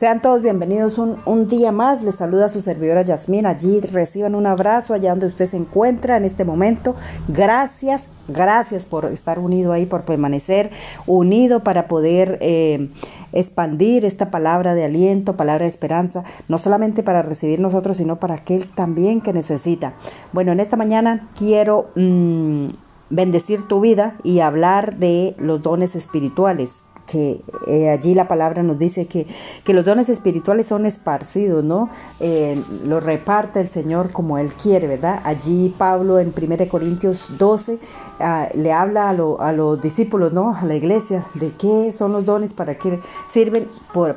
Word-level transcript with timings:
Sean 0.00 0.18
todos 0.18 0.40
bienvenidos 0.40 0.96
un, 0.96 1.46
día 1.46 1.72
más. 1.72 2.02
Les 2.02 2.14
saluda 2.14 2.48
su 2.48 2.62
servidora 2.62 3.02
Yasmín. 3.02 3.44
Allí 3.44 3.82
reciban 3.82 4.34
un 4.34 4.46
abrazo 4.46 4.94
allá 4.94 5.10
donde 5.10 5.26
usted 5.26 5.44
se 5.44 5.58
encuentra 5.58 6.16
en 6.16 6.24
este 6.24 6.46
momento. 6.46 6.94
Gracias, 7.28 8.08
gracias 8.26 8.86
por 8.86 9.04
estar 9.04 9.38
unido 9.38 9.74
ahí, 9.74 9.84
por 9.84 10.06
permanecer 10.06 10.70
unido 11.06 11.62
para 11.62 11.86
poder 11.86 12.38
eh, 12.40 12.88
expandir 13.32 14.06
esta 14.06 14.30
palabra 14.30 14.72
de 14.72 14.84
aliento, 14.84 15.36
palabra 15.36 15.64
de 15.64 15.68
esperanza, 15.68 16.24
no 16.48 16.56
solamente 16.56 17.02
para 17.02 17.20
recibir 17.20 17.60
nosotros, 17.60 17.98
sino 17.98 18.18
para 18.18 18.36
aquel 18.36 18.70
también 18.70 19.20
que 19.20 19.34
necesita. 19.34 19.92
Bueno, 20.32 20.52
en 20.52 20.60
esta 20.60 20.78
mañana 20.78 21.28
quiero... 21.36 21.90
Mmm, 21.94 22.68
bendecir 23.12 23.66
tu 23.66 23.80
vida 23.80 24.16
y 24.22 24.38
hablar 24.38 24.96
de 24.98 25.34
los 25.36 25.60
dones 25.62 25.96
espirituales 25.96 26.84
que 27.10 27.40
eh, 27.66 27.88
allí 27.88 28.14
la 28.14 28.28
palabra 28.28 28.62
nos 28.62 28.78
dice 28.78 29.06
que, 29.06 29.26
que, 29.64 29.74
los 29.74 29.84
dones 29.84 30.08
espirituales 30.08 30.66
son 30.66 30.86
esparcidos, 30.86 31.64
¿no? 31.64 31.90
Eh, 32.20 32.60
los 32.86 33.02
reparte 33.02 33.60
el 33.60 33.68
Señor 33.68 34.12
como 34.12 34.38
Él 34.38 34.52
quiere, 34.54 34.86
¿verdad? 34.86 35.20
Allí 35.24 35.74
Pablo 35.76 36.20
en 36.20 36.32
1 36.36 36.68
Corintios 36.68 37.36
12 37.36 37.78
ah, 38.20 38.48
le 38.54 38.72
habla 38.72 39.08
a, 39.08 39.10
a, 39.10 39.52
los 39.52 39.82
discípulos, 39.82 40.32
¿no? 40.32 40.54
A 40.54 40.64
la 40.64 40.76
iglesia, 40.76 41.26
de 41.34 41.50
qué 41.50 41.92
son 41.92 42.12
los 42.12 42.24
dones, 42.24 42.52
para 42.52 42.76
qué 42.76 43.00
sirven, 43.28 43.66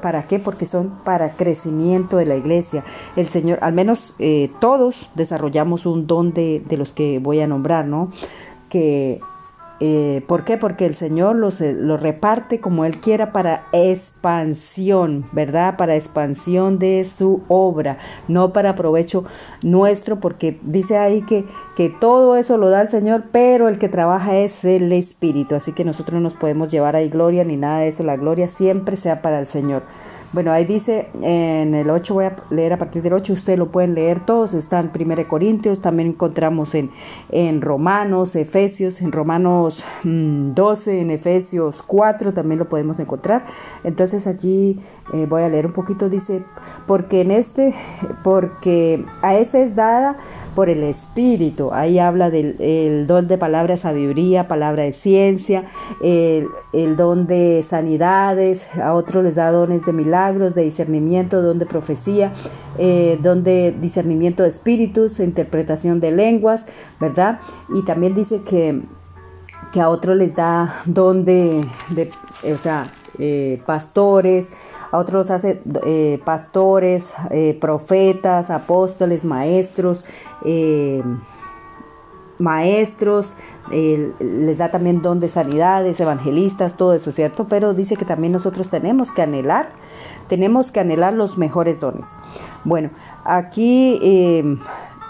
para 0.02 0.28
qué, 0.28 0.38
porque 0.38 0.68
son 0.68 0.92
para 1.04 1.32
crecimiento 1.32 2.18
de 2.18 2.28
la 2.28 2.36
iglesia. 2.36 2.84
El 3.16 3.30
Señor, 3.30 3.58
al 3.62 3.74
menos 3.74 4.14
eh, 4.20 4.52
todos 4.60 5.10
desarrollamos 5.16 5.88
un 5.88 6.06
don 6.06 6.34
de, 6.34 6.62
de 6.68 6.78
los 6.78 6.94
que 6.94 7.18
voy 7.18 7.40
a 7.40 7.48
nombrar, 7.48 7.86
¿no? 7.86 8.12
Que 8.70 9.20
eh, 9.80 10.24
¿Por 10.28 10.46
qué? 10.46 10.58
Porque 10.58 10.86
el 10.86 10.96
Señor 10.96 11.36
los, 11.36 11.60
eh, 11.60 11.76
reparte 11.98 12.60
como 12.60 12.86
Él 12.86 13.02
quiera 13.02 13.32
para 13.32 13.66
expansión, 13.74 15.26
¿verdad? 15.32 15.78
Para 15.78 15.96
expansión 15.96 16.80
de 16.80 17.04
su 17.06 17.42
obra, 17.48 17.98
no 18.28 18.54
para 18.54 18.76
provecho 18.76 19.26
nuestro, 19.62 20.20
porque 20.20 20.60
dice 20.64 20.98
ahí 20.98 21.24
que, 21.24 21.46
que 21.76 21.90
todo 21.90 22.36
eso 22.36 22.58
lo 22.58 22.70
da 22.70 22.82
el 22.82 22.90
Señor, 22.90 23.26
pero 23.32 23.68
el 23.68 23.80
que 23.80 23.90
trabaja 23.90 24.38
es 24.38 24.64
el 24.64 24.92
Espíritu. 24.94 25.56
Así 25.56 25.74
que 25.74 25.84
nosotros 25.84 26.16
no 26.16 26.22
nos 26.22 26.36
podemos 26.36 26.72
llevar 26.72 26.96
ahí 26.96 27.10
gloria 27.10 27.44
ni 27.44 27.58
nada 27.58 27.80
de 27.80 27.88
eso, 27.90 28.04
la 28.04 28.16
gloria 28.16 28.48
siempre 28.48 28.96
sea 28.96 29.22
para 29.22 29.40
el 29.40 29.48
Señor. 29.48 29.84
Bueno, 30.34 30.52
ahí 30.52 30.66
dice 30.66 31.10
en 31.22 31.76
el 31.76 31.92
8, 31.92 32.12
voy 32.16 32.26
a 32.26 32.36
leer 32.50 32.74
a 32.74 32.80
partir 32.80 33.04
del 33.04 33.14
8, 33.14 33.34
ustedes 33.34 33.60
lo 33.60 33.72
pueden 33.72 33.94
leer 33.94 34.26
todos, 34.26 34.56
está 34.56 34.80
en 34.80 34.90
1 34.92 35.28
Corintios, 35.28 35.80
también 35.80 36.10
encontramos 36.10 36.74
en, 36.74 36.90
en 37.30 37.62
Romanos, 37.62 38.36
Efesios, 38.36 39.00
en 39.02 39.12
Romanos 39.12 39.86
12, 40.04 40.92
mm, 40.92 40.98
en 40.98 41.12
Efesios 41.12 41.84
4 41.84 42.34
también 42.34 42.58
lo 42.58 42.68
podemos 42.68 43.00
encontrar. 43.00 43.46
Entonces 43.84 44.26
allí 44.26 44.80
eh, 45.14 45.28
voy 45.30 45.44
a 45.44 45.50
leer 45.50 45.68
un 45.68 45.74
poquito, 45.74 46.10
dice, 46.10 46.44
porque 46.88 47.22
en 47.22 47.30
este, 47.30 47.76
porque 48.24 49.06
a 49.22 49.36
este 49.36 49.62
es 49.62 49.76
dada 49.76 50.18
por 50.56 50.68
el 50.68 50.82
Espíritu, 50.82 51.72
ahí 51.74 52.00
habla 52.00 52.32
del 52.32 53.06
don 53.06 53.28
de 53.28 53.38
palabra 53.38 53.78
sabiduría, 53.78 54.48
palabra 54.48 54.82
de 54.82 54.94
ciencia, 54.94 55.66
el, 56.02 56.48
el 56.74 56.96
don 56.96 57.28
de 57.28 57.64
sanidades, 57.64 58.68
a 58.80 58.96
otros 58.96 59.24
les 59.24 59.36
da 59.36 59.52
dones 59.52 59.86
de 59.86 59.94
milagros 59.94 60.23
de 60.32 60.64
discernimiento, 60.64 61.42
don 61.42 61.60
de 61.60 61.66
profecía, 61.66 62.34
eh, 62.78 63.18
don 63.22 63.44
de 63.44 63.76
discernimiento 63.80 64.44
de 64.44 64.50
espíritus, 64.50 65.20
interpretación 65.20 66.00
de 66.00 66.12
lenguas, 66.12 66.66
¿verdad? 67.00 67.40
Y 67.76 67.84
también 67.84 68.14
dice 68.14 68.42
que, 68.42 68.82
que 69.72 69.82
a 69.82 69.90
otros 69.90 70.16
les 70.16 70.36
da 70.36 70.82
don 70.86 71.26
de, 71.26 71.62
o 72.44 72.58
sea, 72.58 72.92
eh, 73.20 73.62
pastores, 73.66 74.48
a 74.92 74.98
otros 74.98 75.32
hace 75.32 75.62
eh, 75.86 76.20
pastores, 76.24 77.14
profetas, 77.60 78.50
apóstoles, 78.50 79.26
maestros, 79.26 80.06
maestros, 82.40 83.36
les 83.72 84.58
da 84.58 84.70
también 84.70 85.02
don 85.02 85.20
de 85.20 85.30
sanidades, 85.30 86.00
evangelistas, 86.00 86.76
todo 86.76 86.94
eso, 86.94 87.12
¿cierto? 87.12 87.48
Pero 87.48 87.74
dice 87.74 87.96
que 87.96 88.06
también 88.06 88.34
nosotros 88.34 88.70
tenemos 88.70 89.12
que 89.12 89.22
anhelar, 89.22 89.70
tenemos 90.28 90.72
que 90.72 90.80
anhelar 90.80 91.14
los 91.14 91.38
mejores 91.38 91.80
dones. 91.80 92.16
Bueno, 92.64 92.90
aquí 93.24 94.00
eh, 94.02 94.58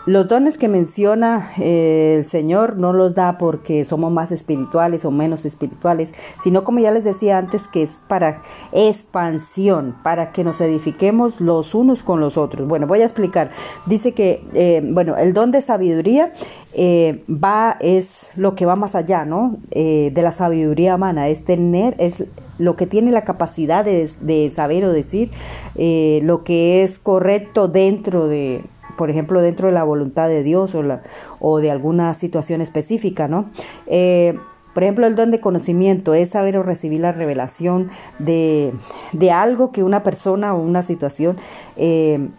los 0.05 0.27
dones 0.27 0.57
que 0.57 0.67
menciona 0.67 1.51
eh, 1.57 2.15
el 2.17 2.25
Señor 2.25 2.77
no 2.77 2.91
los 2.91 3.13
da 3.13 3.37
porque 3.37 3.85
somos 3.85 4.11
más 4.11 4.31
espirituales 4.33 5.05
o 5.05 5.11
menos 5.11 5.45
espirituales, 5.45 6.13
sino 6.43 6.65
como 6.65 6.79
ya 6.79 6.91
les 6.91 7.05
decía 7.05 7.37
antes, 7.37 7.67
que 7.67 7.83
es 7.83 8.03
para 8.07 8.41
expansión, 8.73 9.95
para 10.03 10.31
que 10.31 10.43
nos 10.43 10.59
edifiquemos 10.59 11.39
los 11.39 11.73
unos 11.73 12.03
con 12.03 12.19
los 12.19 12.37
otros. 12.37 12.67
Bueno, 12.67 12.85
voy 12.85 13.01
a 13.01 13.05
explicar. 13.05 13.51
Dice 13.85 14.13
que, 14.13 14.43
eh, 14.53 14.81
bueno, 14.83 15.15
el 15.15 15.33
don 15.33 15.51
de 15.51 15.61
sabiduría 15.61 16.33
eh, 16.73 17.23
va, 17.29 17.77
es 17.79 18.27
lo 18.35 18.55
que 18.55 18.65
va 18.65 18.75
más 18.75 18.95
allá, 18.95 19.25
¿no? 19.25 19.57
de 19.73 20.21
la 20.21 20.31
sabiduría 20.31 20.95
humana, 20.95 21.29
es 21.29 21.45
tener, 21.45 21.95
es 21.97 22.25
lo 22.57 22.75
que 22.75 22.85
tiene 22.87 23.11
la 23.11 23.23
capacidad 23.23 23.83
de, 23.83 24.09
de 24.21 24.49
saber 24.49 24.85
o 24.85 24.91
decir 24.91 25.31
lo 25.75 26.43
que 26.43 26.83
es 26.83 26.99
correcto 26.99 27.67
dentro 27.67 28.27
de 28.27 28.63
por 28.97 29.09
ejemplo, 29.09 29.41
dentro 29.41 29.67
de 29.67 29.73
la 29.73 29.83
voluntad 29.83 30.27
de 30.27 30.43
Dios 30.43 30.75
o, 30.75 30.83
la, 30.83 31.01
o 31.39 31.59
de 31.59 31.71
alguna 31.71 32.13
situación 32.13 32.61
específica, 32.61 33.27
¿no? 33.27 33.49
Eh, 33.87 34.37
por 34.73 34.83
ejemplo, 34.83 35.05
el 35.05 35.15
don 35.15 35.29
de 35.31 35.39
conocimiento 35.39 36.13
es 36.13 36.29
saber 36.29 36.57
o 36.57 36.63
recibir 36.63 37.01
la 37.01 37.11
revelación 37.11 37.89
de, 38.17 38.73
de 39.11 39.31
algo 39.31 39.71
que 39.71 39.83
una 39.83 40.01
persona 40.01 40.55
o 40.55 40.61
una 40.61 40.81
situación 40.81 41.37
eh, 41.77 42.29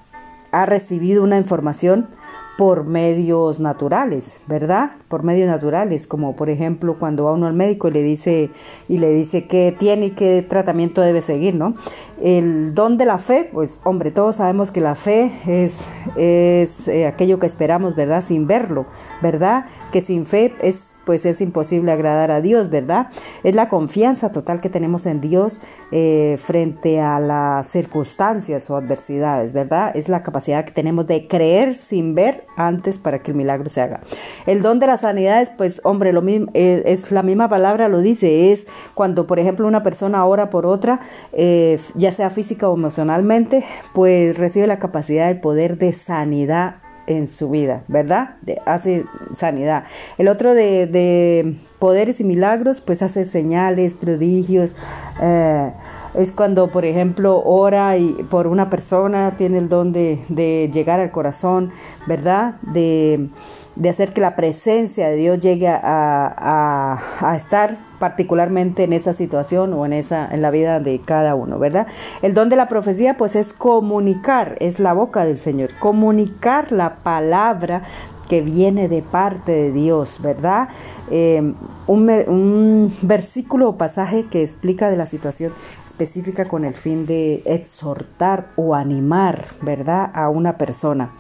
ha 0.50 0.66
recibido 0.66 1.22
una 1.22 1.38
información 1.38 2.08
por 2.56 2.84
medios 2.84 3.58
naturales, 3.58 4.38
¿verdad? 4.46 4.92
Por 5.08 5.22
medios 5.24 5.48
naturales, 5.48 6.06
como 6.06 6.36
por 6.36 6.50
ejemplo 6.50 6.96
cuando 6.98 7.24
va 7.24 7.32
uno 7.32 7.46
al 7.46 7.54
médico 7.54 7.88
y 7.88 7.92
le 7.92 8.02
dice 8.02 8.50
y 8.88 8.98
le 8.98 9.10
dice 9.10 9.46
qué 9.46 9.74
tiene 9.76 10.06
y 10.06 10.10
qué 10.10 10.44
tratamiento 10.48 11.00
debe 11.00 11.20
seguir, 11.20 11.54
¿no? 11.54 11.74
El 12.22 12.74
don 12.74 12.96
de 12.96 13.06
la 13.06 13.18
fe, 13.18 13.50
pues 13.52 13.80
hombre, 13.84 14.12
todos 14.12 14.36
sabemos 14.36 14.70
que 14.70 14.80
la 14.80 14.94
fe 14.94 15.32
es, 15.46 15.88
es 16.16 16.86
eh, 16.88 17.06
aquello 17.06 17.38
que 17.38 17.46
esperamos, 17.46 17.96
¿verdad? 17.96 18.22
Sin 18.22 18.46
verlo, 18.46 18.86
¿verdad? 19.20 19.66
Que 19.92 20.00
sin 20.00 20.24
fe 20.24 20.54
es 20.62 20.93
pues 21.04 21.26
es 21.26 21.40
imposible 21.40 21.92
agradar 21.92 22.30
a 22.30 22.40
Dios, 22.40 22.70
¿verdad? 22.70 23.08
Es 23.42 23.54
la 23.54 23.68
confianza 23.68 24.32
total 24.32 24.60
que 24.60 24.68
tenemos 24.68 25.06
en 25.06 25.20
Dios 25.20 25.60
eh, 25.92 26.36
frente 26.38 27.00
a 27.00 27.20
las 27.20 27.66
circunstancias 27.66 28.70
o 28.70 28.76
adversidades, 28.76 29.52
¿verdad? 29.52 29.92
Es 29.94 30.08
la 30.08 30.22
capacidad 30.22 30.64
que 30.64 30.72
tenemos 30.72 31.06
de 31.06 31.28
creer 31.28 31.74
sin 31.74 32.14
ver 32.14 32.46
antes 32.56 32.98
para 32.98 33.22
que 33.22 33.30
el 33.30 33.36
milagro 33.36 33.68
se 33.68 33.80
haga. 33.80 34.00
El 34.46 34.62
don 34.62 34.78
de 34.78 34.86
las 34.86 35.02
sanidades, 35.02 35.50
pues 35.50 35.80
hombre, 35.84 36.12
lo 36.12 36.22
mismo, 36.22 36.50
eh, 36.54 36.82
es, 36.86 37.10
la 37.10 37.22
misma 37.22 37.48
palabra 37.48 37.88
lo 37.88 38.00
dice, 38.00 38.52
es 38.52 38.66
cuando 38.94 39.26
por 39.26 39.38
ejemplo 39.38 39.66
una 39.66 39.82
persona 39.82 40.24
ora 40.24 40.50
por 40.50 40.66
otra, 40.66 41.00
eh, 41.32 41.78
ya 41.94 42.12
sea 42.12 42.30
física 42.30 42.68
o 42.68 42.74
emocionalmente, 42.74 43.64
pues 43.92 44.36
recibe 44.38 44.66
la 44.66 44.78
capacidad 44.78 45.28
del 45.28 45.40
poder 45.40 45.78
de 45.78 45.92
sanidad 45.92 46.83
en 47.06 47.26
su 47.26 47.50
vida, 47.50 47.82
¿verdad? 47.88 48.36
De, 48.42 48.60
hace 48.66 49.04
sanidad. 49.36 49.84
El 50.18 50.28
otro 50.28 50.54
de, 50.54 50.86
de, 50.86 51.56
poderes 51.78 52.20
y 52.20 52.24
milagros, 52.24 52.80
pues 52.80 53.02
hace 53.02 53.24
señales, 53.24 53.94
prodigios. 53.94 54.74
Eh, 55.20 55.70
es 56.14 56.30
cuando, 56.30 56.70
por 56.70 56.84
ejemplo, 56.84 57.42
ora 57.44 57.96
y 57.96 58.12
por 58.30 58.46
una 58.46 58.70
persona, 58.70 59.34
tiene 59.36 59.58
el 59.58 59.68
don 59.68 59.92
de, 59.92 60.24
de 60.28 60.70
llegar 60.72 61.00
al 61.00 61.10
corazón, 61.10 61.72
¿verdad? 62.06 62.56
De, 62.62 63.28
de, 63.76 63.88
hacer 63.88 64.12
que 64.12 64.20
la 64.20 64.36
presencia 64.36 65.08
de 65.08 65.16
Dios 65.16 65.40
llegue 65.40 65.68
a, 65.68 65.80
a, 65.82 67.02
a 67.20 67.36
estar 67.36 67.78
particularmente 67.98 68.84
en 68.84 68.92
esa 68.92 69.12
situación 69.12 69.72
o 69.72 69.86
en 69.86 69.92
esa 69.92 70.28
en 70.30 70.42
la 70.42 70.50
vida 70.50 70.78
de 70.80 71.00
cada 71.00 71.34
uno, 71.34 71.58
¿verdad? 71.58 71.86
El 72.22 72.34
don 72.34 72.48
de 72.48 72.56
la 72.56 72.68
profecía 72.68 73.16
pues 73.16 73.34
es 73.34 73.52
comunicar, 73.52 74.56
es 74.60 74.78
la 74.78 74.92
boca 74.92 75.24
del 75.24 75.38
Señor, 75.38 75.70
comunicar 75.78 76.70
la 76.70 76.96
palabra 76.96 77.82
que 78.28 78.40
viene 78.40 78.88
de 78.88 79.02
parte 79.02 79.52
de 79.52 79.72
Dios, 79.72 80.18
¿verdad? 80.22 80.68
Eh, 81.10 81.54
un, 81.86 82.92
versículo 83.02 83.70
o 83.70 83.76
pasaje 83.76 84.26
que 84.30 84.42
explica 84.42 84.90
de 84.90 84.96
la 84.96 85.06
situación 85.06 85.52
específica 85.86 86.46
con 86.46 86.64
el 86.64 86.74
fin 86.74 87.06
de 87.06 87.42
exhortar 87.44 88.48
o 88.56 88.74
animar, 88.74 89.46
¿verdad? 89.62 90.10
A 90.14 90.28
una 90.28 90.58
persona. 90.58 91.12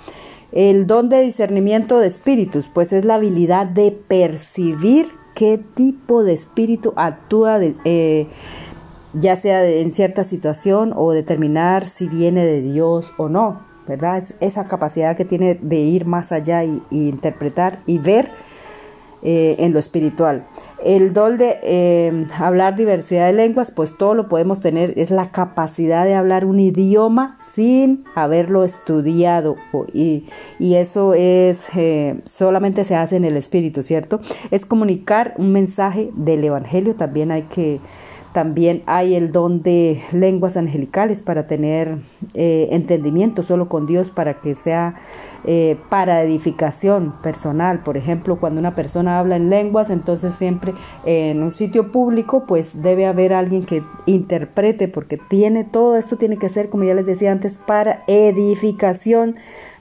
El 0.52 0.86
don 0.86 1.08
de 1.08 1.20
discernimiento 1.20 1.98
de 1.98 2.06
espíritus, 2.06 2.68
pues 2.72 2.92
es 2.92 3.04
la 3.04 3.16
habilidad 3.16 3.66
de 3.66 3.90
percibir 3.90 5.08
qué 5.34 5.58
tipo 5.58 6.22
de 6.22 6.32
espíritu 6.32 6.92
actúa 6.96 7.58
eh, 7.60 8.28
ya 9.14 9.36
sea 9.36 9.64
en 9.68 9.92
cierta 9.92 10.24
situación 10.24 10.92
o 10.96 11.12
determinar 11.12 11.84
si 11.86 12.08
viene 12.08 12.44
de 12.44 12.62
Dios 12.62 13.12
o 13.16 13.28
no, 13.28 13.73
¿verdad? 13.86 14.18
Es 14.18 14.34
esa 14.40 14.64
capacidad 14.64 15.16
que 15.16 15.24
tiene 15.24 15.54
de 15.54 15.76
ir 15.76 16.06
más 16.06 16.32
allá 16.32 16.64
y, 16.64 16.82
interpretar 16.90 17.80
y 17.86 17.98
ver 17.98 18.30
eh, 19.22 19.56
en 19.58 19.72
lo 19.72 19.78
espiritual. 19.78 20.46
El 20.84 21.14
don 21.14 21.38
de 21.38 21.58
eh, 21.62 22.26
hablar 22.38 22.76
diversidad 22.76 23.26
de 23.26 23.32
lenguas, 23.32 23.70
pues 23.70 23.96
todo 23.96 24.14
lo 24.14 24.28
podemos 24.28 24.60
tener, 24.60 24.98
es 24.98 25.10
la 25.10 25.30
capacidad 25.30 26.04
de 26.04 26.14
hablar 26.14 26.44
un 26.44 26.60
idioma 26.60 27.38
sin 27.52 28.04
haberlo 28.14 28.64
estudiado 28.64 29.56
y, 29.94 30.26
y 30.58 30.74
eso 30.74 31.14
es, 31.14 31.68
eh, 31.74 32.20
solamente 32.24 32.84
se 32.84 32.96
hace 32.96 33.16
en 33.16 33.24
el 33.24 33.38
espíritu, 33.38 33.82
¿cierto? 33.82 34.20
Es 34.50 34.66
comunicar 34.66 35.32
un 35.38 35.52
mensaje 35.52 36.10
del 36.14 36.44
Evangelio, 36.44 36.94
también 36.94 37.30
hay 37.30 37.42
que 37.44 37.80
también 38.34 38.82
hay 38.86 39.14
el 39.14 39.30
don 39.30 39.62
de 39.62 40.02
lenguas 40.10 40.56
angelicales 40.56 41.22
para 41.22 41.46
tener 41.46 41.98
eh, 42.34 42.66
entendimiento 42.72 43.44
solo 43.44 43.68
con 43.68 43.86
Dios 43.86 44.10
para 44.10 44.40
que 44.40 44.56
sea 44.56 44.96
eh, 45.44 45.78
para 45.88 46.20
edificación 46.20 47.14
personal. 47.22 47.84
Por 47.84 47.96
ejemplo, 47.96 48.40
cuando 48.40 48.58
una 48.58 48.74
persona 48.74 49.20
habla 49.20 49.36
en 49.36 49.50
lenguas, 49.50 49.88
entonces 49.88 50.34
siempre 50.34 50.74
en 51.04 51.44
un 51.44 51.54
sitio 51.54 51.92
público 51.92 52.42
pues 52.44 52.82
debe 52.82 53.06
haber 53.06 53.32
alguien 53.32 53.64
que 53.66 53.84
interprete 54.04 54.88
porque 54.88 55.16
tiene 55.16 55.62
todo 55.62 55.96
esto 55.96 56.16
tiene 56.16 56.36
que 56.36 56.48
ser, 56.48 56.70
como 56.70 56.82
ya 56.82 56.94
les 56.94 57.06
decía 57.06 57.30
antes, 57.30 57.56
para 57.64 58.02
edificación 58.08 59.36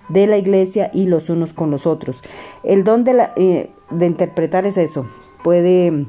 de 0.09 0.27
la 0.27 0.38
iglesia 0.38 0.91
y 0.94 1.07
los 1.07 1.31
unos 1.31 1.53
con 1.53 1.71
los 1.71 1.88
otros. 1.88 2.21
El 2.63 2.83
don 2.83 3.03
de, 3.03 3.13
la, 3.13 3.33
eh, 3.35 3.71
de 3.89 4.05
interpretar 4.05 4.67
es 4.67 4.77
eso. 4.77 5.07
Puede 5.44 6.05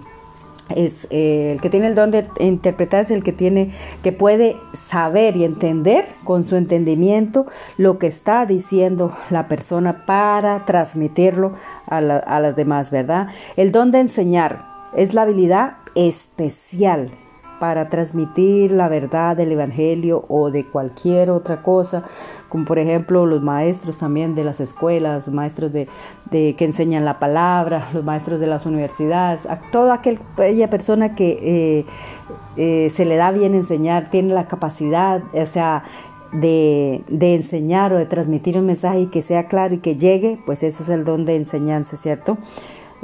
es 0.71 1.07
eh, 1.11 1.53
el 1.53 1.61
que 1.61 1.71
tiene 1.71 1.89
el 1.89 1.95
don 1.95 2.11
de 2.11 2.27
interpretar 2.41 3.03
es 3.03 3.11
el 3.11 3.23
que 3.23 3.33
tiene 3.33 3.71
que 4.03 4.13
puede 4.13 4.57
saber 4.87 5.37
y 5.37 5.45
entender 5.45 6.07
con 6.25 6.45
su 6.45 6.57
entendimiento 6.57 7.47
lo 7.77 7.99
que 7.99 8.07
está 8.07 8.47
diciendo 8.47 9.17
la 9.31 9.47
persona 9.49 10.07
para 10.07 10.65
transmitirlo 10.65 11.55
a, 11.87 11.99
a 11.99 12.41
las 12.41 12.57
demás, 12.57 12.91
¿verdad? 12.91 13.29
El 13.57 13.73
don 13.73 13.91
de 13.91 14.01
enseñar 14.01 14.65
es 14.97 15.13
la 15.13 15.23
habilidad 15.23 15.77
especial 15.95 17.11
para 17.59 17.89
transmitir 17.89 18.73
la 18.73 18.89
verdad 18.89 19.37
del 19.37 19.53
Evangelio 19.53 20.25
o 20.29 20.51
de 20.51 20.67
cualquier 20.67 21.31
otra 21.31 21.62
cosa, 21.62 22.05
como 22.49 22.65
por 22.65 22.79
ejemplo 22.79 23.27
los 23.27 23.43
maestros 23.43 23.97
también 23.97 24.35
de 24.35 24.45
las 24.45 24.61
escuelas, 24.61 25.29
maestros 25.29 25.73
de, 25.73 25.89
que 26.31 26.65
enseñan 26.65 27.05
la 27.05 27.19
palabra, 27.19 27.89
los 27.95 28.05
maestros 28.05 28.41
de 28.41 28.47
las 28.47 28.67
universidades, 28.67 29.43
toda 29.73 29.95
aquella 29.95 30.71
persona 30.71 31.15
que 31.15 31.39
eh, 31.41 31.87
eh, 32.56 32.91
se 32.95 33.05
le 33.05 33.17
da 33.17 33.31
bien 33.31 33.55
enseñar, 33.55 34.11
tiene 34.11 34.35
la 34.35 34.47
capacidad, 34.47 35.23
o 35.33 35.47
sea, 35.47 35.85
de, 36.33 37.05
de, 37.09 37.37
enseñar 37.37 37.93
o 37.93 37.97
de 37.97 38.06
transmitir 38.06 38.59
un 38.59 38.67
mensaje 38.67 39.03
y 39.03 39.06
que 39.06 39.23
sea 39.23 39.47
claro 39.47 39.75
y 39.75 39.79
que 39.79 39.97
llegue, 39.97 40.41
pues 40.45 40.65
eso 40.65 40.83
es 40.83 40.89
el 40.89 41.05
don 41.05 41.25
de 41.25 41.37
enseñanza, 41.37 41.97
¿cierto? 41.97 42.39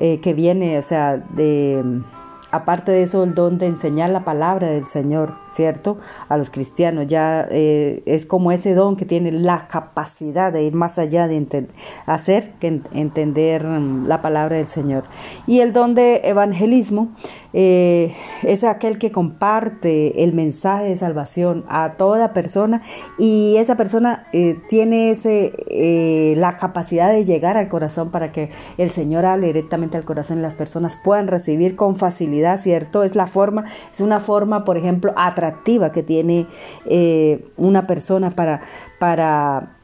Eh, 0.03 0.19
que 0.21 0.33
viene, 0.33 0.79
o 0.79 0.83
sea, 0.83 1.19
de 1.19 2.03
aparte 2.51 2.93
de 2.93 3.03
eso, 3.03 3.23
el 3.23 3.35
don 3.35 3.59
de 3.59 3.67
enseñar 3.67 4.11
la 4.11 4.25
palabra 4.25 4.71
del 4.71 4.87
Señor, 4.87 5.35
¿cierto? 5.53 5.99
A 6.29 6.37
los 6.37 6.51
cristianos 6.51 7.07
ya 7.07 7.47
eh, 7.51 8.03
es 8.07 8.27
como 8.27 8.53
ese 8.53 8.75
don 8.75 8.97
que 8.97 9.05
tiene 9.05 9.33
la 9.33 9.69
capacidad 9.69 10.53
de 10.53 10.65
ir 10.65 10.75
más 10.75 10.99
allá 10.99 11.29
de 11.29 11.69
hacer 12.07 12.53
que 12.61 12.81
entender 12.93 13.65
mm, 13.65 14.07
la 14.07 14.23
palabra 14.23 14.57
del 14.57 14.69
Señor. 14.69 15.05
Y 15.47 15.61
el 15.61 15.73
don 15.73 15.95
de 15.95 16.23
evangelismo 16.25 17.09
eh, 17.53 18.15
es 18.43 18.65
aquel 18.65 18.99
que 18.99 19.11
comparte 19.11 20.25
el 20.25 20.33
mensaje 20.33 20.85
de 20.85 20.97
salvación 20.97 21.65
a 21.69 21.95
toda 21.97 22.33
persona 22.33 22.83
y 23.19 23.57
esa 23.57 23.77
persona 23.77 24.27
eh, 24.33 24.59
tiene 24.69 25.11
ese, 25.11 26.35
la 26.37 26.57
capacidad 26.57 27.11
de 27.11 27.25
llegar 27.25 27.57
al 27.57 27.69
corazón 27.69 28.11
para 28.11 28.33
que 28.33 28.51
el 28.79 28.91
Señor 28.91 29.25
hable 29.25 29.49
directamente 29.49 29.97
al 29.97 30.05
corazón 30.05 30.39
y 30.39 30.43
las 30.43 30.55
personas 30.55 30.99
puedan 31.03 31.27
recibir 31.27 31.77
con 31.77 31.97
facilidad 31.97 32.40
¿cierto? 32.59 33.03
Es 33.03 33.15
la 33.15 33.27
forma, 33.27 33.67
es 33.93 34.01
una 34.01 34.21
forma, 34.21 34.65
por 34.65 34.77
ejemplo, 34.77 35.13
atractiva 35.17 35.93
que 35.93 36.03
tiene 36.03 36.47
eh, 36.87 37.47
una 37.57 37.87
persona 37.87 38.31
para, 38.31 38.63
para, 38.99 39.77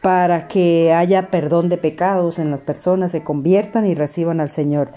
para 0.00 0.48
que 0.48 0.92
haya 0.92 1.30
perdón 1.30 1.68
de 1.68 1.78
pecados 1.78 2.38
en 2.38 2.50
las 2.50 2.60
personas, 2.60 3.12
se 3.12 3.22
conviertan 3.22 3.86
y 3.86 3.94
reciban 3.94 4.40
al 4.40 4.50
Señor 4.50 4.90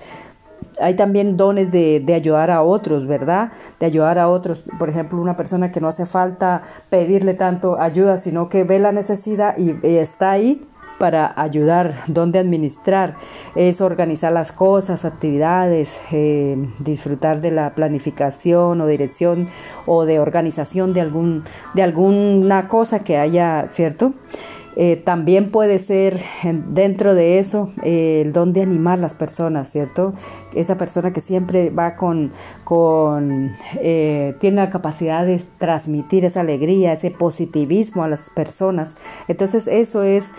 hay 0.79 0.95
también 0.95 1.37
dones 1.37 1.71
de, 1.71 1.99
de, 1.99 2.13
ayudar 2.13 2.49
a 2.49 2.63
otros, 2.63 3.05
¿verdad? 3.05 3.51
De 3.79 3.85
ayudar 3.85 4.17
a 4.17 4.29
otros. 4.29 4.63
Por 4.79 4.89
ejemplo, 4.89 5.21
una 5.21 5.35
persona 5.35 5.71
que 5.71 5.81
no 5.81 5.87
hace 5.87 6.05
falta 6.05 6.63
pedirle 6.89 7.33
tanto 7.33 7.79
ayuda, 7.79 8.17
sino 8.17 8.49
que 8.49 8.63
ve 8.63 8.79
la 8.79 8.91
necesidad 8.91 9.55
y 9.57 9.75
está 9.83 10.31
ahí 10.31 10.65
para 10.97 11.33
ayudar, 11.35 12.03
dónde 12.07 12.39
administrar, 12.39 13.15
es 13.55 13.81
organizar 13.81 14.31
las 14.31 14.51
cosas, 14.51 15.05
actividades, 15.05 15.99
eh, 16.11 16.57
disfrutar 16.79 17.41
de 17.41 17.51
la 17.51 17.75
planificación 17.75 18.81
o 18.81 18.87
dirección 18.87 19.49
o 19.85 20.05
de 20.05 20.19
organización 20.19 20.93
de, 20.93 21.01
algún, 21.01 21.43
de 21.73 21.83
alguna 21.83 22.67
cosa 22.67 23.03
que 23.03 23.17
haya, 23.17 23.65
¿cierto? 23.67 24.13
Eh, 24.75 24.95
también 24.95 25.51
puede 25.51 25.77
ser 25.79 26.19
dentro 26.69 27.13
de 27.13 27.39
eso 27.39 27.71
eh, 27.83 28.21
el 28.25 28.33
don 28.33 28.53
de 28.53 28.61
animar 28.61 28.99
las 28.99 29.13
personas, 29.13 29.69
¿cierto? 29.69 30.13
Esa 30.55 30.77
persona 30.77 31.13
que 31.13 31.21
siempre 31.21 31.69
va 31.69 31.95
con, 31.95 32.31
con 32.63 33.51
eh, 33.75 34.35
tiene 34.39 34.57
la 34.57 34.69
capacidad 34.69 35.25
de 35.25 35.41
transmitir 35.59 36.25
esa 36.25 36.41
alegría, 36.41 36.93
ese 36.93 37.11
positivismo 37.11 38.03
a 38.03 38.07
las 38.07 38.29
personas. 38.31 38.97
Entonces 39.27 39.67
eso 39.67 40.03
es 40.03 40.31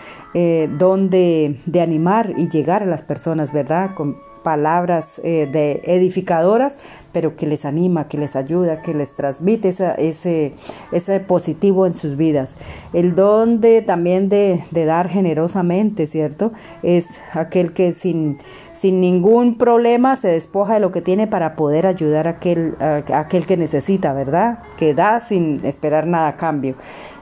don 0.77 1.09
de, 1.09 1.61
de, 1.65 1.81
animar 1.81 2.33
y 2.37 2.49
llegar 2.49 2.83
a 2.83 2.85
las 2.85 3.03
personas, 3.03 3.53
¿verdad? 3.53 3.95
Con, 3.95 4.17
palabras 4.43 5.19
de 5.23 5.81
edificadoras, 5.85 6.77
pero 7.15 7.37
que 7.37 7.47
les 7.47 7.63
anima, 7.63 8.09
que 8.09 8.17
les 8.17 8.35
ayuda, 8.35 8.81
que 8.81 8.93
les 8.93 9.15
transmite 9.15 9.69
ese, 9.69 10.53
ese 10.91 11.19
positivo 11.21 11.87
en 11.87 11.93
sus 11.93 12.17
vidas. 12.17 12.57
El 12.91 13.15
don 13.15 13.61
de, 13.61 13.81
también 13.81 14.27
de, 14.27 14.65
de 14.71 14.83
dar 14.83 15.07
generosamente, 15.07 16.07
¿cierto? 16.07 16.51
Es 16.83 17.21
aquel 17.31 17.71
que 17.71 17.93
sin, 17.93 18.39
sin 18.73 18.99
ningún 18.99 19.57
problema 19.57 20.17
se 20.17 20.27
despoja 20.27 20.73
de 20.73 20.81
lo 20.81 20.91
que 20.91 21.01
tiene 21.01 21.25
para 21.25 21.55
poder 21.55 21.87
ayudar 21.87 22.27
a 22.27 22.31
aquel, 22.31 22.75
a 22.81 23.19
aquel 23.19 23.45
que 23.45 23.55
necesita, 23.55 24.11
¿verdad? 24.11 24.59
Que 24.77 24.93
da 24.93 25.21
sin 25.21 25.65
esperar 25.65 26.07
nada 26.07 26.27
a 26.27 26.35
cambio. 26.35 26.75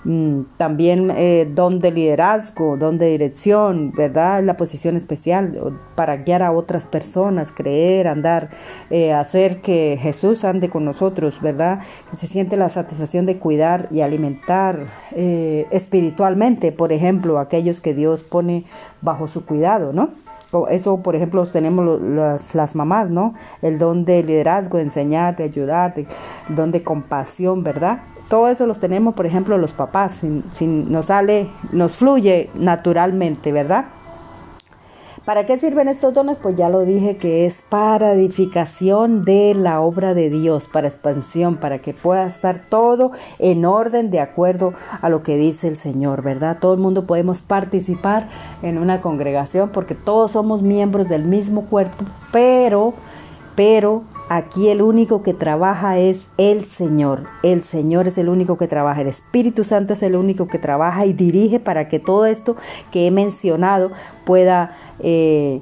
Mm, 0.06 0.42
también 0.58 1.12
eh, 1.16 1.48
don 1.50 1.80
de 1.80 1.92
liderazgo, 1.92 2.76
don 2.78 2.98
de 2.98 3.12
dirección, 3.12 3.92
¿verdad? 3.96 4.44
La 4.44 4.58
posición 4.58 4.98
especial 4.98 5.80
para 5.96 6.18
guiar 6.18 6.44
a 6.44 6.52
otras 6.52 6.86
personas, 6.86 7.52
creer, 7.52 8.08
andar, 8.08 8.50
eh, 8.90 9.14
hacer 9.14 9.62
que 9.62 9.83
Jesús 10.02 10.44
ande 10.44 10.70
con 10.70 10.86
nosotros, 10.86 11.42
¿verdad? 11.42 11.80
Que 12.10 12.16
se 12.16 12.28
siente 12.28 12.58
la 12.58 12.70
satisfacción 12.70 13.26
de 13.26 13.38
cuidar 13.38 13.88
y 13.92 14.02
alimentar 14.02 14.88
eh, 15.12 15.68
espiritualmente, 15.72 16.72
por 16.72 16.92
ejemplo, 16.92 17.40
aquellos 17.40 17.82
que 17.82 17.94
Dios 17.94 18.24
pone 18.24 18.66
bajo 19.02 19.28
su 19.28 19.46
cuidado, 19.46 19.94
¿no? 19.94 20.10
Eso, 20.70 20.98
por 20.98 21.16
ejemplo, 21.16 21.44
tenemos 21.48 22.00
las, 22.54 22.76
mamás, 22.76 23.10
¿no? 23.10 23.34
El 23.64 23.80
don 23.80 24.06
de 24.06 24.22
liderazgo, 24.22 24.78
de 24.78 24.84
enseñar, 24.84 25.36
de 25.36 25.46
ayudar, 25.46 25.96
de, 25.96 26.06
el 26.50 26.56
don 26.56 26.72
de 26.72 26.84
compasión, 26.84 27.64
¿verdad? 27.64 28.02
todo 28.30 28.48
eso 28.48 28.66
los 28.66 28.80
tenemos, 28.80 29.14
por 29.14 29.28
ejemplo, 29.28 29.60
los 29.60 29.74
papás, 29.74 30.24
si 30.54 30.66
nos 30.66 31.08
sale, 31.08 31.52
nos 31.72 31.98
fluye 31.98 32.50
naturalmente, 32.56 33.52
¿verdad? 33.52 33.86
¿Para 35.26 35.46
qué 35.46 35.56
sirven 35.56 35.88
estos 35.88 36.14
dones? 36.14 36.36
Pues 36.36 36.56
ya 36.56 36.68
lo 36.68 36.82
dije 36.82 37.16
que 37.16 37.46
es 37.46 37.62
para 37.70 38.12
edificación 38.12 39.24
de 39.24 39.54
la 39.56 39.80
obra 39.80 40.14
de 40.14 40.30
Dios, 40.30 40.68
para 40.68 40.88
expansión, 40.88 41.56
para 41.56 41.80
que 41.80 41.94
pueda 41.94 42.28
estar 42.28 42.66
todo 42.66 43.14
en 43.40 43.64
orden 43.64 44.12
de 44.12 44.20
acuerdo 44.20 44.74
a 45.02 45.08
lo 45.08 45.24
que 45.24 45.38
dice 45.38 45.70
el 45.70 45.78
Señor, 45.78 46.24
¿verdad? 46.24 46.58
Todo 46.60 46.74
el 46.74 46.82
mundo 46.82 47.06
podemos 47.06 47.42
participar 47.42 48.28
en 48.62 48.78
una 48.78 49.00
congregación 49.00 49.70
porque 49.70 49.96
todos 49.96 50.32
somos 50.32 50.62
miembros 50.62 51.08
del 51.08 51.24
mismo 51.24 51.68
cuerpo, 51.68 52.04
pero, 52.34 52.94
pero 53.56 54.04
Aquí 54.36 54.70
el 54.70 54.82
único 54.82 55.22
que 55.22 55.36
trabaja 55.36 56.00
es 56.00 56.26
el 56.40 56.66
Señor. 56.66 57.26
El 57.44 57.62
Señor 57.62 58.08
es 58.08 58.18
el 58.18 58.30
único 58.30 58.58
que 58.58 58.68
trabaja. 58.68 59.02
El 59.02 59.08
Espíritu 59.08 59.64
Santo 59.64 59.94
es 59.94 60.02
el 60.02 60.16
único 60.16 60.48
que 60.48 60.58
trabaja 60.58 61.06
y 61.06 61.14
dirige 61.14 61.60
para 61.60 61.88
que 61.88 62.00
todo 62.00 62.26
esto 62.26 62.56
que 62.92 63.06
he 63.06 63.12
mencionado 63.12 63.92
pueda 64.26 64.76
eh, 65.02 65.62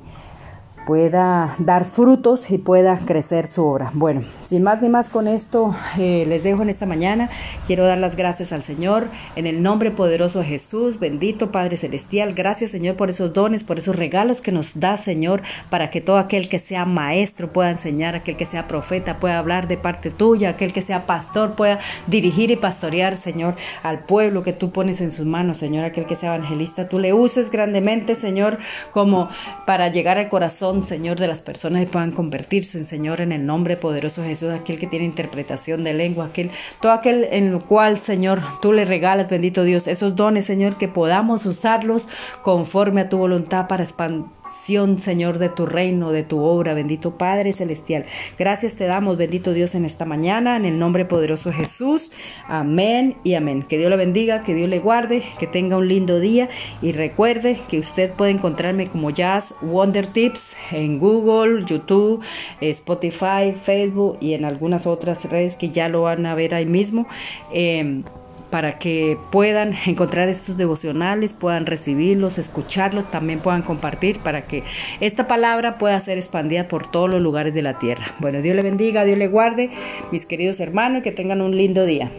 pueda 0.85 1.55
dar 1.59 1.85
frutos 1.85 2.49
y 2.49 2.57
pueda 2.57 2.97
crecer 3.05 3.45
su 3.45 3.65
obra. 3.65 3.91
Bueno, 3.93 4.23
sin 4.45 4.63
más 4.63 4.81
ni 4.81 4.89
más 4.89 5.09
con 5.09 5.27
esto, 5.27 5.75
eh, 5.97 6.25
les 6.27 6.43
dejo 6.43 6.61
en 6.63 6.69
esta 6.69 6.85
mañana. 6.85 7.29
Quiero 7.67 7.85
dar 7.85 7.97
las 7.97 8.15
gracias 8.15 8.51
al 8.51 8.63
Señor 8.63 9.07
en 9.35 9.47
el 9.47 9.61
nombre 9.61 9.91
poderoso 9.91 10.39
de 10.39 10.45
Jesús, 10.45 10.99
bendito 10.99 11.51
Padre 11.51 11.77
Celestial. 11.77 12.33
Gracias 12.33 12.71
Señor 12.71 12.95
por 12.95 13.09
esos 13.09 13.33
dones, 13.33 13.63
por 13.63 13.77
esos 13.77 13.95
regalos 13.95 14.41
que 14.41 14.51
nos 14.51 14.79
da 14.79 14.97
Señor, 14.97 15.41
para 15.69 15.89
que 15.89 16.01
todo 16.01 16.17
aquel 16.17 16.49
que 16.49 16.59
sea 16.59 16.85
maestro 16.85 17.51
pueda 17.53 17.71
enseñar, 17.71 18.15
aquel 18.15 18.37
que 18.37 18.45
sea 18.45 18.67
profeta 18.67 19.19
pueda 19.19 19.37
hablar 19.37 19.67
de 19.67 19.77
parte 19.77 20.09
tuya, 20.09 20.49
aquel 20.49 20.73
que 20.73 20.81
sea 20.81 21.05
pastor 21.05 21.55
pueda 21.55 21.79
dirigir 22.07 22.51
y 22.51 22.55
pastorear, 22.55 23.17
Señor, 23.17 23.55
al 23.83 23.99
pueblo 24.05 24.43
que 24.43 24.53
tú 24.53 24.71
pones 24.71 25.01
en 25.01 25.11
sus 25.11 25.25
manos, 25.25 25.57
Señor, 25.57 25.85
aquel 25.85 26.05
que 26.05 26.15
sea 26.15 26.35
evangelista, 26.35 26.89
tú 26.89 26.99
le 26.99 27.13
uses 27.13 27.51
grandemente, 27.51 28.15
Señor, 28.15 28.57
como 28.91 29.29
para 29.65 29.89
llegar 29.89 30.17
al 30.17 30.29
corazón 30.29 30.70
Señor, 30.85 31.19
de 31.19 31.27
las 31.27 31.41
personas 31.41 31.83
y 31.83 31.85
puedan 31.85 32.11
convertirse, 32.11 32.85
Señor, 32.85 33.19
en 33.19 33.33
el 33.33 33.45
nombre 33.45 33.75
poderoso 33.75 34.21
de 34.21 34.29
Jesús, 34.29 34.49
aquel 34.49 34.79
que 34.79 34.87
tiene 34.87 35.05
interpretación 35.05 35.83
de 35.83 35.93
lengua, 35.93 36.27
aquel, 36.27 36.49
todo 36.81 36.93
aquel 36.93 37.27
en 37.29 37.51
lo 37.51 37.59
cual, 37.59 37.99
Señor, 37.99 38.41
tú 38.61 38.71
le 38.71 38.85
regalas, 38.85 39.29
bendito 39.29 39.63
Dios, 39.63 39.87
esos 39.87 40.15
dones, 40.15 40.45
Señor, 40.45 40.77
que 40.77 40.87
podamos 40.87 41.45
usarlos 41.45 42.07
conforme 42.41 43.01
a 43.01 43.09
tu 43.09 43.17
voluntad 43.17 43.67
para 43.67 43.83
expansión, 43.83 44.99
Señor, 44.99 45.39
de 45.39 45.49
tu 45.49 45.65
reino, 45.65 46.11
de 46.11 46.23
tu 46.23 46.39
obra, 46.39 46.73
bendito 46.73 47.17
Padre 47.17 47.51
Celestial. 47.51 48.05
Gracias 48.39 48.75
te 48.75 48.85
damos, 48.85 49.17
bendito 49.17 49.53
Dios, 49.53 49.75
en 49.75 49.83
esta 49.83 50.05
mañana, 50.05 50.55
en 50.55 50.65
el 50.65 50.79
nombre 50.79 51.03
poderoso 51.03 51.49
de 51.49 51.55
Jesús. 51.55 52.11
Amén 52.47 53.17
y 53.23 53.33
amén. 53.33 53.63
Que 53.63 53.77
Dios 53.77 53.89
le 53.89 53.97
bendiga, 53.97 54.43
que 54.43 54.55
Dios 54.55 54.69
le 54.69 54.79
guarde, 54.79 55.23
que 55.37 55.47
tenga 55.47 55.77
un 55.77 55.87
lindo 55.87 56.19
día 56.19 56.49
y 56.81 56.93
recuerde 56.93 57.59
que 57.69 57.79
usted 57.79 58.11
puede 58.13 58.31
encontrarme 58.31 58.87
como 58.87 59.09
Jazz 59.09 59.53
Wonder 59.61 60.07
Tips 60.07 60.55
en 60.71 60.99
Google, 60.99 61.65
YouTube, 61.65 62.23
Spotify, 62.59 63.53
Facebook 63.63 64.17
y 64.19 64.33
en 64.33 64.45
algunas 64.45 64.87
otras 64.87 65.29
redes 65.29 65.55
que 65.55 65.69
ya 65.69 65.89
lo 65.89 66.03
van 66.03 66.25
a 66.25 66.35
ver 66.35 66.53
ahí 66.53 66.65
mismo. 66.65 67.07
Em, 67.53 68.03
para 68.51 68.77
que 68.77 69.17
puedan 69.31 69.75
encontrar 69.85 70.29
estos 70.29 70.57
devocionales, 70.57 71.33
puedan 71.33 71.65
recibirlos, 71.65 72.37
escucharlos, 72.37 73.09
también 73.09 73.39
puedan 73.39 73.63
compartir 73.63 74.19
para 74.19 74.45
que 74.45 74.63
esta 74.99 75.27
palabra 75.27 75.77
pueda 75.77 75.99
ser 76.01 76.17
expandida 76.17 76.67
por 76.67 76.91
todos 76.91 77.09
los 77.09 77.21
lugares 77.21 77.53
de 77.53 77.61
la 77.61 77.79
tierra. 77.79 78.13
Bueno, 78.19 78.41
Dios 78.41 78.55
le 78.55 78.61
bendiga, 78.61 79.05
Dios 79.05 79.17
le 79.17 79.29
guarde, 79.29 79.71
mis 80.11 80.25
queridos 80.25 80.59
hermanos, 80.59 80.99
y 80.99 81.01
que 81.03 81.11
tengan 81.11 81.41
un 81.41 81.55
lindo 81.55 81.85
día. 81.85 82.11